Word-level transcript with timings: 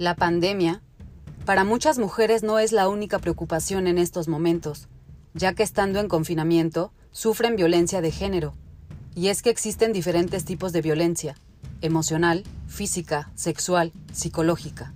La 0.00 0.14
pandemia, 0.14 0.80
para 1.44 1.62
muchas 1.62 1.98
mujeres 1.98 2.42
no 2.42 2.58
es 2.58 2.72
la 2.72 2.88
única 2.88 3.18
preocupación 3.18 3.86
en 3.86 3.98
estos 3.98 4.28
momentos, 4.28 4.88
ya 5.34 5.52
que 5.52 5.62
estando 5.62 6.00
en 6.00 6.08
confinamiento 6.08 6.90
sufren 7.10 7.54
violencia 7.54 8.00
de 8.00 8.10
género. 8.10 8.54
Y 9.14 9.28
es 9.28 9.42
que 9.42 9.50
existen 9.50 9.92
diferentes 9.92 10.46
tipos 10.46 10.72
de 10.72 10.80
violencia, 10.80 11.36
emocional, 11.82 12.44
física, 12.66 13.30
sexual, 13.34 13.92
psicológica. 14.10 14.94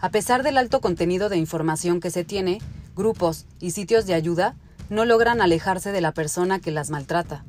A 0.00 0.08
pesar 0.08 0.42
del 0.42 0.56
alto 0.56 0.80
contenido 0.80 1.28
de 1.28 1.36
información 1.36 2.00
que 2.00 2.10
se 2.10 2.24
tiene, 2.24 2.62
grupos 2.94 3.44
y 3.60 3.72
sitios 3.72 4.06
de 4.06 4.14
ayuda 4.14 4.56
no 4.88 5.04
logran 5.04 5.42
alejarse 5.42 5.92
de 5.92 6.00
la 6.00 6.12
persona 6.12 6.58
que 6.58 6.70
las 6.70 6.88
maltrata. 6.88 7.44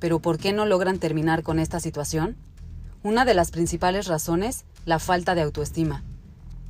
Pero 0.00 0.18
¿por 0.18 0.38
qué 0.38 0.52
no 0.52 0.66
logran 0.66 0.98
terminar 0.98 1.44
con 1.44 1.60
esta 1.60 1.78
situación? 1.78 2.36
Una 3.04 3.26
de 3.26 3.34
las 3.34 3.50
principales 3.50 4.06
razones, 4.06 4.64
la 4.86 4.98
falta 4.98 5.34
de 5.34 5.42
autoestima. 5.42 6.02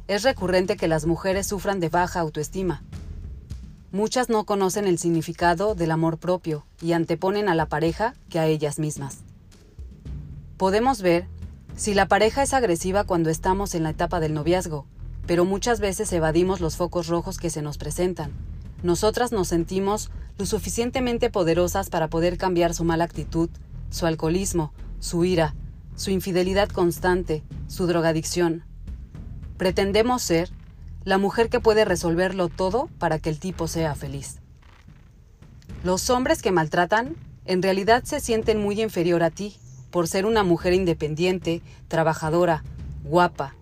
Es 0.09 0.25
recurrente 0.25 0.77
que 0.77 0.89
las 0.89 1.07
mujeres 1.07 1.47
sufran 1.47 1.79
de 1.79 1.89
baja 1.89 2.19
autoestima. 2.19 2.83
Muchas 3.93 4.29
no 4.29 4.43
conocen 4.43 4.89
el 4.89 4.99
significado 4.99 5.77
del 5.77 5.93
amor 5.93 6.19
propio 6.19 6.67
y 6.83 6.91
anteponen 6.91 7.49
a 7.49 7.55
la 7.55 7.67
pareja 7.67 8.15
que 8.31 8.41
a 8.41 8.47
ellas 8.47 8.81
mismas. 8.81 9.19
Podemos 10.57 11.03
ver 11.03 11.29
si 11.77 11.95
la 11.95 12.09
pareja 12.09 12.43
es 12.43 12.53
agresiva 12.53 13.05
cuando 13.05 13.31
estamos 13.31 13.77
en 13.77 13.85
la 13.85 13.91
etapa 13.91 14.19
del 14.19 14.35
noviazgo, 14.35 14.87
pero 15.29 15.45
muchas 15.45 15.79
veces 15.79 16.13
evadimos 16.13 16.61
los 16.61 16.77
focos 16.77 17.07
rojos 17.07 17.39
que 17.39 17.49
se 17.49 17.63
nos 17.63 17.79
presentan. 17.79 18.33
Nosotras 18.83 19.31
nos 19.31 19.47
sentimos 19.47 20.11
lo 20.37 20.47
suficientemente 20.47 21.31
poderosas 21.31 21.91
para 21.91 22.09
poder 22.09 22.39
cambiar 22.39 22.75
su 22.75 22.83
mala 22.83 23.05
actitud, 23.05 23.51
su 23.89 24.07
alcoholismo, 24.07 24.73
su 24.99 25.25
ira, 25.25 25.55
su 25.97 26.11
infidelidad 26.11 26.69
constante, 26.69 27.43
su 27.69 27.87
drogadicción. 27.87 28.65
Pretendemos 29.57 30.23
ser 30.23 30.51
la 31.05 31.19
mujer 31.19 31.49
que 31.49 31.61
puede 31.61 31.85
resolverlo 31.85 32.49
todo 32.49 32.89
para 32.99 33.19
que 33.19 33.31
el 33.31 33.39
tipo 33.39 33.69
sea 33.69 33.95
feliz. 33.95 34.41
Los 35.83 36.09
hombres 36.11 36.43
que 36.43 36.51
maltratan 36.51 37.15
en 37.45 37.63
realidad 37.63 38.05
se 38.05 38.21
sienten 38.21 38.61
muy 38.61 38.81
inferior 38.81 39.23
a 39.23 39.31
ti 39.31 39.57
por 39.91 40.09
ser 40.09 40.27
una 40.27 40.43
mujer 40.43 40.73
independiente, 40.73 41.63
trabajadora, 41.89 42.65
guapa. 43.05 43.55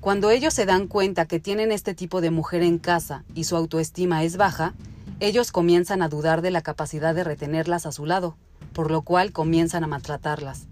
Cuando 0.00 0.30
ellos 0.30 0.54
se 0.54 0.64
dan 0.64 0.86
cuenta 0.86 1.26
que 1.26 1.40
tienen 1.40 1.72
este 1.72 1.94
tipo 1.94 2.20
de 2.20 2.30
mujer 2.30 2.62
en 2.62 2.78
casa 2.78 3.24
y 3.34 3.44
su 3.44 3.56
autoestima 3.56 4.22
es 4.22 4.36
baja, 4.36 4.74
ellos 5.20 5.50
comienzan 5.50 6.00
a 6.00 6.08
dudar 6.08 6.40
de 6.40 6.52
la 6.52 6.62
capacidad 6.62 7.14
de 7.14 7.24
retenerlas 7.24 7.84
a 7.86 7.92
su 7.92 8.06
lado, 8.06 8.36
por 8.72 8.90
lo 8.92 9.02
cual 9.02 9.32
comienzan 9.32 9.82
a 9.82 9.88
maltratarlas. 9.88 10.68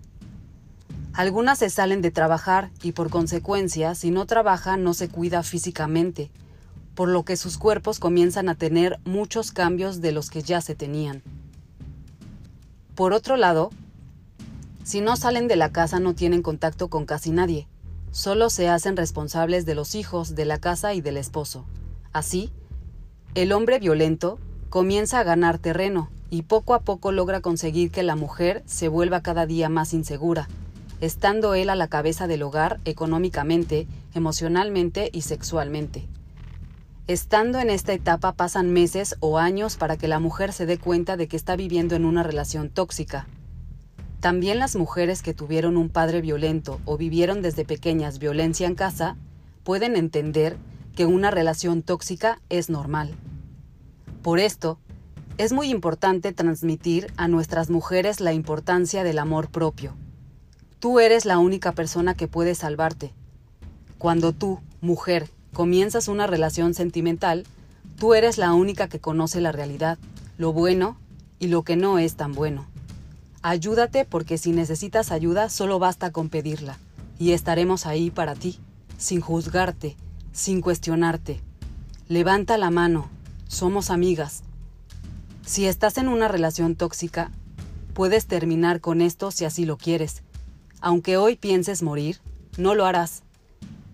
Algunas 1.16 1.60
se 1.60 1.70
salen 1.70 2.02
de 2.02 2.10
trabajar 2.10 2.70
y 2.82 2.92
por 2.92 3.08
consecuencia, 3.08 3.94
si 3.94 4.10
no 4.10 4.26
trabaja, 4.26 4.76
no 4.76 4.92
se 4.92 5.08
cuida 5.08 5.42
físicamente, 5.42 6.30
por 6.94 7.08
lo 7.08 7.24
que 7.24 7.38
sus 7.38 7.56
cuerpos 7.56 7.98
comienzan 7.98 8.50
a 8.50 8.54
tener 8.54 9.00
muchos 9.06 9.50
cambios 9.50 10.02
de 10.02 10.12
los 10.12 10.28
que 10.28 10.42
ya 10.42 10.60
se 10.60 10.74
tenían. 10.74 11.22
Por 12.94 13.14
otro 13.14 13.38
lado, 13.38 13.70
si 14.84 15.00
no 15.00 15.16
salen 15.16 15.48
de 15.48 15.56
la 15.56 15.72
casa 15.72 16.00
no 16.00 16.14
tienen 16.14 16.42
contacto 16.42 16.88
con 16.88 17.06
casi 17.06 17.30
nadie, 17.30 17.66
solo 18.10 18.50
se 18.50 18.68
hacen 18.68 18.94
responsables 18.94 19.64
de 19.64 19.74
los 19.74 19.94
hijos, 19.94 20.34
de 20.34 20.44
la 20.44 20.58
casa 20.58 20.92
y 20.92 21.00
del 21.00 21.16
esposo. 21.16 21.64
Así, 22.12 22.52
el 23.34 23.52
hombre 23.52 23.78
violento 23.78 24.38
comienza 24.68 25.20
a 25.20 25.24
ganar 25.24 25.56
terreno 25.56 26.10
y 26.28 26.42
poco 26.42 26.74
a 26.74 26.80
poco 26.80 27.10
logra 27.10 27.40
conseguir 27.40 27.90
que 27.90 28.02
la 28.02 28.16
mujer 28.16 28.62
se 28.66 28.88
vuelva 28.88 29.22
cada 29.22 29.46
día 29.46 29.70
más 29.70 29.94
insegura, 29.94 30.46
estando 31.00 31.54
él 31.54 31.68
a 31.68 31.76
la 31.76 31.88
cabeza 31.88 32.26
del 32.26 32.42
hogar 32.42 32.80
económicamente, 32.84 33.86
emocionalmente 34.14 35.10
y 35.12 35.22
sexualmente. 35.22 36.08
Estando 37.06 37.58
en 37.58 37.70
esta 37.70 37.92
etapa 37.92 38.32
pasan 38.32 38.72
meses 38.72 39.16
o 39.20 39.38
años 39.38 39.76
para 39.76 39.96
que 39.96 40.08
la 40.08 40.18
mujer 40.18 40.52
se 40.52 40.66
dé 40.66 40.78
cuenta 40.78 41.16
de 41.16 41.28
que 41.28 41.36
está 41.36 41.54
viviendo 41.54 41.94
en 41.94 42.04
una 42.04 42.22
relación 42.22 42.68
tóxica. 42.68 43.28
También 44.20 44.58
las 44.58 44.74
mujeres 44.74 45.22
que 45.22 45.34
tuvieron 45.34 45.76
un 45.76 45.88
padre 45.88 46.20
violento 46.20 46.80
o 46.84 46.96
vivieron 46.96 47.42
desde 47.42 47.64
pequeñas 47.64 48.18
violencia 48.18 48.66
en 48.66 48.74
casa 48.74 49.16
pueden 49.62 49.94
entender 49.94 50.56
que 50.96 51.06
una 51.06 51.30
relación 51.30 51.82
tóxica 51.82 52.40
es 52.48 52.70
normal. 52.70 53.14
Por 54.22 54.40
esto, 54.40 54.80
es 55.38 55.52
muy 55.52 55.68
importante 55.68 56.32
transmitir 56.32 57.12
a 57.18 57.28
nuestras 57.28 57.68
mujeres 57.68 58.20
la 58.20 58.32
importancia 58.32 59.04
del 59.04 59.18
amor 59.18 59.50
propio 59.50 59.94
Tú 60.86 61.00
eres 61.00 61.24
la 61.24 61.38
única 61.38 61.72
persona 61.72 62.14
que 62.14 62.28
puede 62.28 62.54
salvarte. 62.54 63.12
Cuando 63.98 64.32
tú, 64.32 64.60
mujer, 64.80 65.28
comienzas 65.52 66.06
una 66.06 66.28
relación 66.28 66.74
sentimental, 66.74 67.44
tú 67.98 68.14
eres 68.14 68.38
la 68.38 68.54
única 68.54 68.86
que 68.86 69.00
conoce 69.00 69.40
la 69.40 69.50
realidad, 69.50 69.98
lo 70.38 70.52
bueno 70.52 70.96
y 71.40 71.48
lo 71.48 71.64
que 71.64 71.74
no 71.74 71.98
es 71.98 72.14
tan 72.14 72.34
bueno. 72.34 72.68
Ayúdate 73.42 74.04
porque 74.04 74.38
si 74.38 74.52
necesitas 74.52 75.10
ayuda 75.10 75.48
solo 75.48 75.80
basta 75.80 76.12
con 76.12 76.28
pedirla, 76.28 76.78
y 77.18 77.32
estaremos 77.32 77.84
ahí 77.84 78.12
para 78.12 78.36
ti, 78.36 78.60
sin 78.96 79.20
juzgarte, 79.20 79.96
sin 80.32 80.60
cuestionarte. 80.60 81.40
Levanta 82.06 82.58
la 82.58 82.70
mano, 82.70 83.08
somos 83.48 83.90
amigas. 83.90 84.44
Si 85.44 85.66
estás 85.66 85.98
en 85.98 86.06
una 86.06 86.28
relación 86.28 86.76
tóxica, 86.76 87.32
puedes 87.92 88.26
terminar 88.26 88.80
con 88.80 89.00
esto 89.00 89.32
si 89.32 89.46
así 89.46 89.64
lo 89.64 89.78
quieres, 89.78 90.22
aunque 90.80 91.16
hoy 91.16 91.36
pienses 91.36 91.82
morir, 91.82 92.18
no 92.58 92.74
lo 92.74 92.84
harás. 92.86 93.22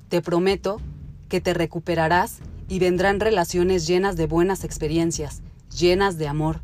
Te 0.09 0.23
prometo 0.23 0.81
que 1.29 1.41
te 1.41 1.55
recuperarás 1.55 2.39
y 2.69 2.79
vendrán 2.79 3.21
relaciones 3.21 3.87
llenas 3.87 4.17
de 4.17 4.27
buenas 4.27 4.65
experiencias, 4.65 5.43
llenas 5.77 6.19
de 6.19 6.29
amor, 6.29 6.61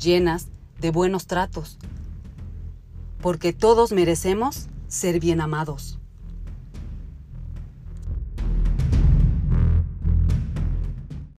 llenas 0.00 0.48
de 0.80 0.90
buenos 0.90 1.26
tratos. 1.26 1.78
Porque 3.20 3.52
todos 3.52 3.92
merecemos 3.92 4.68
ser 4.88 5.20
bien 5.20 5.40
amados. 5.40 5.99